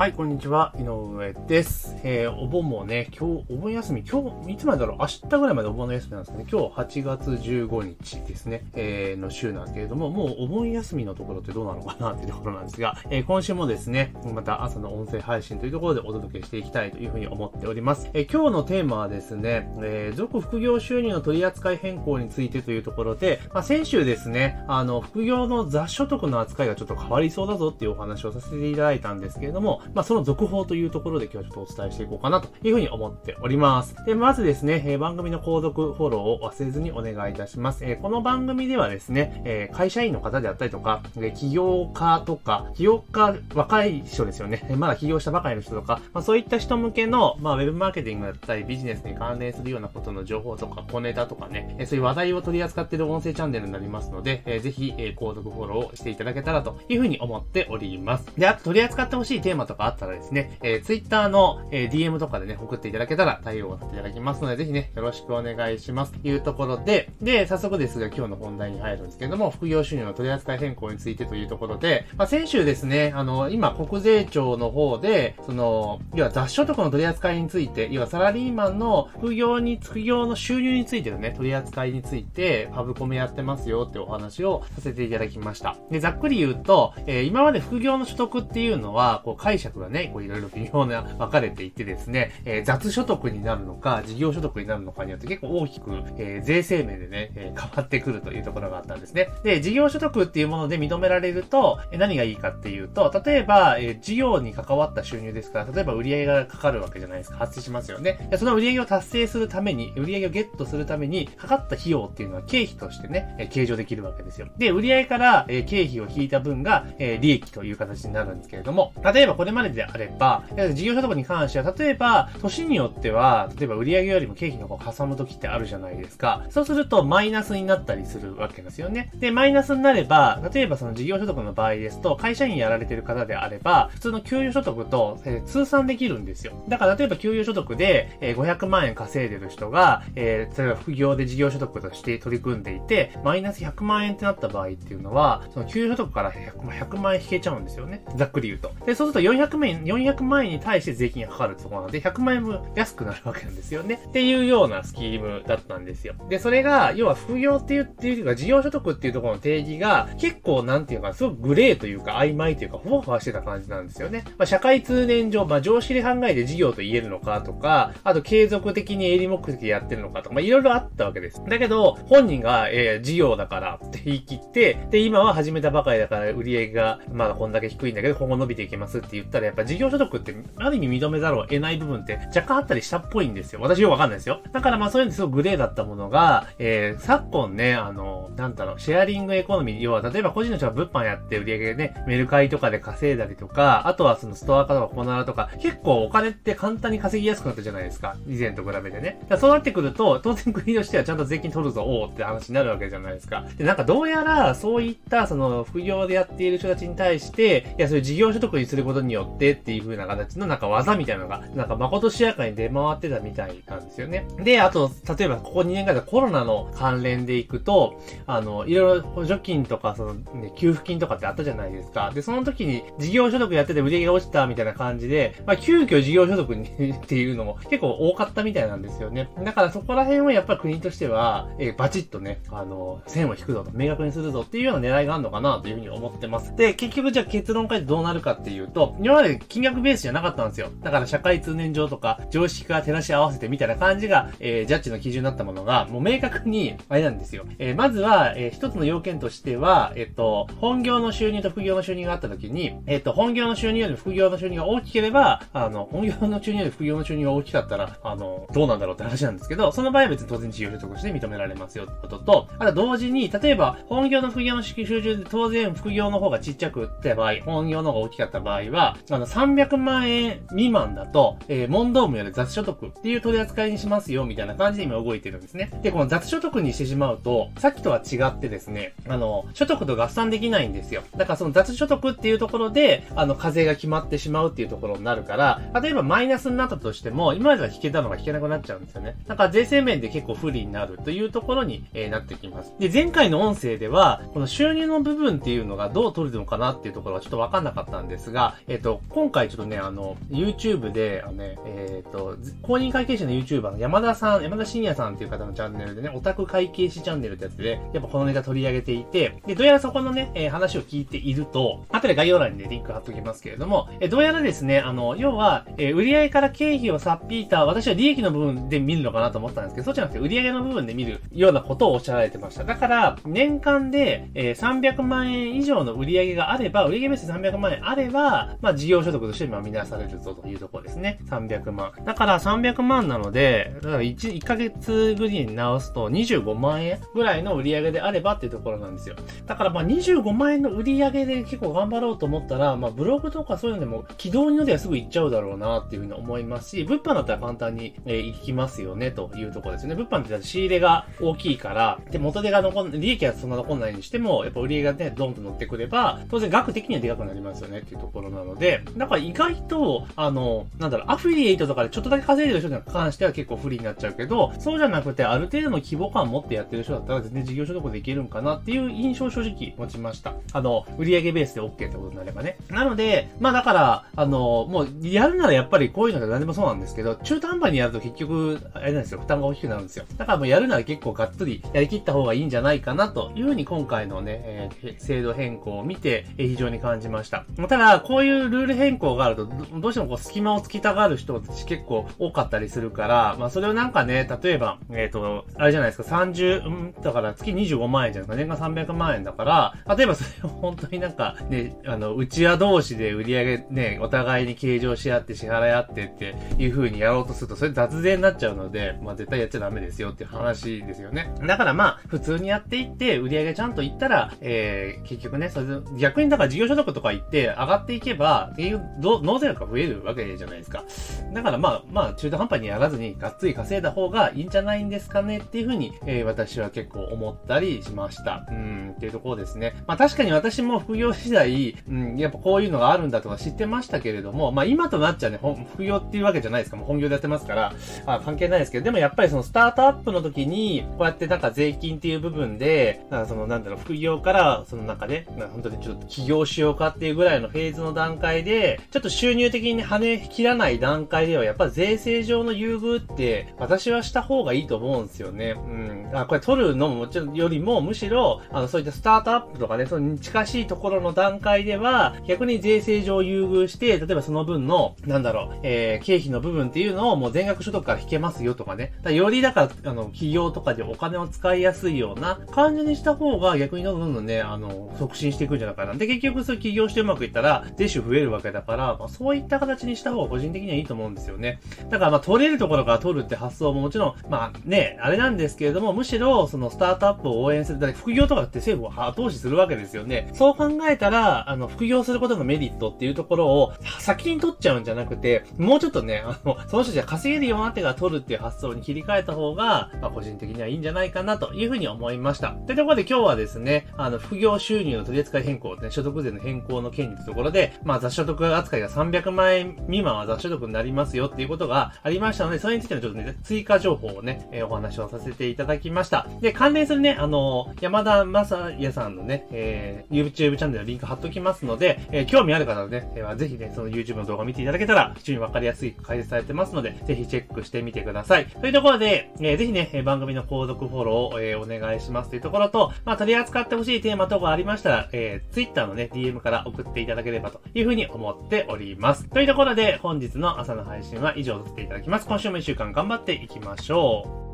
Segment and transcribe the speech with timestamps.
[0.00, 0.74] はい、こんにちは。
[0.78, 1.94] 井上です。
[2.04, 4.96] えー、お盆もね、今日、お盆休み、今日、いつまでだろう？
[5.00, 6.46] 明日ぐらいまでお盆の休みなんですかね。
[6.50, 18.08] 今日8月15日ですね、えー、の週なんですけれども、もうお盆休みのところってどうなのかなっていうところなんですが、えー、今週もですね、また朝の音声配信というところでお届けしていきたいというふうに思っております。
[18.14, 33.94] えー、今日のテーマはですね、えー、続副業収入の取り扱い変更についてというところで、まあ、先週ですね、あの、副業の雑所得の扱いがちょっと変わりそうだぞっていうお話をさせていただいたんですけれども、まあ、その続報というところで今日はちょっとお伝えしていこうかなというふうに思っております。
[34.06, 37.84] で、まずですね、えー、番組の購読、フォローを忘れずにお願いいたします。
[37.84, 58.26] えー、この番組ではですね、えー、会社員の方であったりとか、え起業家とか、起業家、若い人ですよね、えまだ起業したばかりの人とか、まあ、そういった人向けの、まあ、ウェブマーケティングだったり、ビジネスに関連するようなことの情報とか、小ネタとかね、えそういう話題を取り扱っている音声チャンネルになりますので、えー、ぜひ、え購読、フォローをしていただけたらというふうに思っております。
[58.38, 66.12] で、あと取り扱ってほしいテーマとかあったらですね、えー、Twitter の、えー、DM とかでね、送っていただけたら対応させていただきますので、ぜひね、よろしくお願いします。
[66.12, 85.76] というところで、で、早速ですが今日の本題に入るんですけども、副業収入の取り扱い変更についてというところで、まあ、先週ですね、あの、今、国税庁の方で、その、要は雑所得の取り扱いについて、要はサラリーマンの副業に、副業の収入についてのね、取り扱いについて、パブコメやってますよってお話をさせていただきました。
[85.90, 99.28] で、ざっくり言うと、えー、今まで副業の所得っていうのは、こう解釈がね、こういろいろ微妙な分かれていてですね、えー、雑所得になるのか、事業所得になるのかによって結構大きく、えー、税制面でね、えー、変わってくるというところがあったんですね。
[99.42, 107.38] で、事業所得っていうもので認められると、え何がいいかっていうと、例えば、え事業に関わった収入ですから、例えば売上がかかるわけじゃないですか。
[107.38, 108.28] 発生しますよね。
[108.30, 114.48] でその売上を達成するために、売上をゲットするために、かかった費用っていうのは経費としてね、え計上できるわけですよ。
[114.58, 126.46] で、売上から、え経費を引いた分が、え利益という形になるんですけれども、例えばこれまでであれば、事業所得に関しては、例えば、年によっては、例えば売上よりも経費の方を挟む時ってあるじゃないですか。
[126.50, 129.10] そうするとマイナスになったりするわけですよね。
[129.16, 136.64] で、マイナスになれば、例えばその事業所得の場合ですと、会社員やられてる方であれば、普通の給与所得と、えー、通算できるんですよ。
[136.68, 148.04] だから例えば給与所得で、えー、500万円稼いでる人が、えー、例えば副業で事業所得として取り組んでいて、マイナス100万円ってなった場合っていうのは、その給与所得から 100, 100万円引けちゃうんですよね。
[148.16, 148.72] ざっくり言うと。
[148.86, 154.00] で、そうすると400万円、400万円に対して税金がかかるところなので、100万円分安くなるわけなんですよね。
[154.08, 156.14] っていうようなスキームだったんですよ。
[156.28, 164.24] で、それが、要は副業っていう、っていうか、事業所得っていうところの定義が、結構なんていうか、すごくグレーというか、曖昧というか、ふわふわしてた感じなんですよね。
[164.38, 171.42] まあ、社会通念上、まあ、常識で考えて事業と言えるのかとか、あと継続的に営利目的でやってるのかとか、まあ、いろいろあったわけです。
[171.48, 183.60] だけど、本人が、えー、事業だからって言い切って、で、今は始めたばかりだから売り上げが、まだこんだけ低いんだけど、今後伸びていけますって言ったら、やっぱ事業所得って、ある意味認めざるを得ない部分って若干あったりしたっぽいんですよ。
[183.60, 184.40] 私よくわかんないですよ。
[184.52, 198.16] だからまあそういうのすごくグレーだったものが、えー、昨今ね、あの、なんだろう、シェアリングエコノミー、要は例えば個人の人が物販やって売り上げでね、メルカリとかで稼いだりとか、あとはそのストア化とかコナラとか、結構お金って簡単に稼ぎやすくなったじゃないですか。
[198.26, 199.20] 以前と比べてね。
[199.28, 203.44] だそうなってくると、当然国としてはちゃんと税金取るぞ、おーって話になるわけじゃないですか。
[203.56, 214.26] で、なんかどうやら、そういったその副業でやっている人たちに対して、いや、そういう事業所得にすることによよってっていう風な形のなんか技みたいなのが、なんか誠しやかに出回ってたみたいなんですよね。
[214.42, 222.10] で、あと、例えばここ2年ぐらいでコロナの関連でいくと、あの、いろいろ補助金とか、その、ね、給付金とかってあったじゃないですか。
[222.14, 229.30] で、その時に事業所得やってて売り上げが落ちたみたいな感じで、まあ、急遽事業所得に っていうのも結構多かったみたいなんですよね。
[229.42, 236.54] だからそこら辺はやっぱり国としては、えー、バチッとね、あの、線を引くぞと、明確にするぞっていうような狙いがあるのかなというふうに思ってます。
[236.56, 240.70] で、結局じゃあ結論からどうなるかっていうと、今まで金額ベースじゃなかったんですよ。
[240.84, 247.44] だから社会通念上とか、常識化照らし合わせてみたいな感じが、えー、ジャッジの基準になったものが、もう明確に、あれなんですよ。
[247.58, 275.70] えー、まずは、えー、一つの要件としては、えっと、本業の収入と副業の収入があったときに、えっと、本業の収入より副業の収入が大きければ、あの、本業の収入より副業の収入が大きかったら、あの、どうなんだろうって話なんですけど、その場合は別に当然事業所得して認められますよってことと、あと同時に、例えば、本業の副業の収入で当然副業の方がちっちゃくって場合、本業の方が大きかった場合は、あの、300万円未満だと、えー、問答無より雑所得っていう取り扱いにしますよ、みたいな感じで今動いてるんですね。
[275.82, 281.02] で、この雑所得にしてしまうと、さっきとは違ってですね、あの、所得と合算できないんですよ。
[281.16, 289.16] だからその雑所得っていうところで、あの、課税が決まってしまうっていうところになるから、例えばマイナスになったとしても、今までは引けたのが引けなくなっちゃうんですよね。
[289.26, 292.72] だから税制面で結構不利になるというところに、えー、なってきます。
[292.78, 322.64] で、前回の音声では、この収入の部分っていうのがどう取るのかなっていうところはちょっとわかんなかったんですが、えっ、ー、ど、今回ちょっとね、あの、YouTube で、あのね、えっ、ー、と、公認会計士の YouTuber の山田さん、山田信也さんっていう方のチャンネルでね、オタク会計士チャンネルってやつで、やっぱこのネタ取り上げていて、で、どうやらそこのね、えー、話を聞いていると、後で概要欄にね、リンク貼っときますけれども、えー、どうやらですね、あの、要は、えー、売上から経費をさっぴいた、私は利益の部分で見るのかなと思ったんですけど、そうじゃなくて売上の部分で見るようなことをおっしゃられてました。
[322.64, 331.20] だから、年間で、えー、300万円以上の売上があれば、売上ベース300万円あれば、まあ、事業所得としてま見なされるぞというところですね。
[331.26, 331.92] 300万。
[332.04, 339.16] だから300万なので、だから 1, 1ヶ月ぶりに直すと25万円ぐらいの売り上げであればっていうところなんですよ。
[339.46, 349.94] だからまあ25万円の売り上げで結構頑張ろうと思ったら、まあブログとかそういうのでも軌道に乗りはすぐ行っちゃうだろうなっていうふうに思いますし、物販だったら簡単に、えー、行きますよねというところですよね。
[349.94, 358.59] 物販って仕入れが大きいから、で、元手が残ん、利益はそんな残んないにしても、やっぱ売り上げがね、ドンと乗ってくれば、当然額的にはでかくなりますよねっていうところなので、
[358.96, 370.34] だか意外と、あの、なんだろう、アフィリエイトとかでちょっとだけ稼いでる人に関しては結構不利になっちゃうけど、そうじゃなくて、ある程度の規模感を持ってやってる人だったら全然事業所得でいけるんかなっていう印象を正直持ちました。
[370.52, 372.56] あの、売上ベースで OK ってことになればね。
[372.68, 380.04] なので、まあだから、あの、もう、やるならやっぱりこういうのが何でもそうなんですけど、中途半端にやると結局、あれなんですよ、負担が大きくなるんですよ。
[380.16, 387.44] だからもうやるなら結構がっつりやりきった方がいいんじゃないかなというふうに今回のね、えー、制度変更を見て、えー、非常に感じました。
[387.68, 411.32] ただ、こういうルール変更があると、どうしてもこう隙間を突きたがる人たち結構多かったりするから、まあそれをなんかね、例えば、えっ、ー、と、あれじゃないですか、30、うん、だから月25万円じゃないですか、年間300万円だから、例えばそれを本当になんかね、あの、うちわ同士で売り上げね、お互いに計上し合って支払い合ってっていう風にやろうとすると、それ雑税になっちゃうので、まあ絶対やっちゃダメですよっていう話ですよね。
[411.46, 415.66] だからまあ、普通にやっていって、売り上げちゃんといったら、えー、結局ね、それ
[415.98, 418.82] 逆にだから事業所得とか言って上がっていけば、結局、
[419.22, 420.84] 納税額が増えるわけじゃないですか。
[421.32, 428.46] だからまあ、まあ、中途半端にやらずに、がっつり稼いだ方がいいんじゃないんですかねっていう風に、えー、私は結構思ったりしました。
[428.48, 429.74] うん、っていうところですね。
[429.86, 435.38] まあ確かに私も副業時代、うん、やっぱこういうのがあるんだとか知ってましたけれども、まあ今となっちゃね、
[435.74, 436.76] 副業っていうわけじゃないですか。
[436.76, 437.74] もう本業でやってますから、
[438.06, 455.54] あ関係ないですけど、でもやっぱりそのスタートアップの時に、こうやってなんか税金っていう部分で、なんかそのなんだろう、副業から、その中で、まあ、本当にちょっと起業しようかっていうぐらいのフェーズの段階で、ちょっと収入的に跳ね切らない段階では、やっぱ税制上の優遇って、私はした方がいいと思うんですよね。
[455.56, 456.10] うん。
[456.12, 468.92] あ、これ取るのももちろんよりも、むしろ、あの、そういったスタートアップとかね、その近しいところの段階では、逆に税制上優遇して、例えばその分の、なんだろう、えー、経費の部分っていうのをもう全額所得から引けますよとかね。
[469.02, 475.94] だよりだから、あの、企業とかでお金を使いやすいような感じにした方が逆にどんどんどんね、あの、促進していくんじゃないかな。
[475.94, 481.60] で、結局そう起業してうまくいったら、税収増えるわけだから、まあ、そういった形にした方が個人的にはいいと思うんですよね。
[481.88, 487.78] だからまあ、取れるところから取るって発想ももちろん、まあね、あれなんですけれども、むしろ、そのスタートアップを応援する。
[487.78, 490.30] だ副業とかって政府は後押しするわけですよね。
[490.34, 502.50] そう考えたら、あの、副業することのメリットっていうところを先に取っちゃうんじゃなくて、もうちょっとね、あの、その人じゃ稼げるような手が取るっていう発想に切り替えた方が、まあ、個人的にはいいんじゃないかなというふうに思いました。
[502.66, 516.26] というところで今日はですね、あの、副業収入の取り扱い変更、ね、所得税の変更の件にというところで、まあ、雑所得扱いが300万円未満は雑所得になりますよっていうことがありましたので、それについてのちょっとね、追加情報をね、えー、お話をさせていただきました。
[516.40, 528.46] で、関連するね、あの、山田正也さんのね、えー、YouTube チャンネルのリンク貼っときますので、えー、興味ある方はね、えー、ぜひね、その YouTube の動画を見ていただけたら、非常にわかりやすい解説されてますので、ぜひチェックしてみてください。
[528.46, 539.28] というところで、えー、ぜひね、番組の購読フォローを、えー、お願いしますというところと、まあ、取り扱ってほしいテーマとかありましたら、えー、Twitter のね、DM から送っていただければというふうにに思っております。
[539.28, 542.26] というところで、本日の朝の配信は以上させていただきます。
[542.26, 544.49] 今週も一週間頑張っていきましょう。